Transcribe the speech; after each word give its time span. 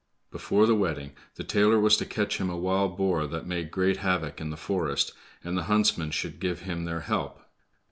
Before 0.31 0.65
the 0.65 0.73
wedding 0.73 1.11
the 1.35 1.43
tailor 1.43 1.79
was 1.79 1.95
to 1.97 2.07
catch 2.07 2.39
him 2.39 2.49
a 2.49 2.57
wild 2.57 2.97
boar 2.97 3.27
that 3.27 3.45
made 3.45 3.69
great 3.69 3.97
havoc 3.97 4.41
in 4.41 4.49
the 4.49 4.57
forest, 4.57 5.11
and 5.43 5.55
the 5.55 5.65
huntsmen 5.69 6.09
should 6.09 6.39
give 6.39 6.61
him 6.61 6.85
their 6.85 7.01
help. 7.01 7.39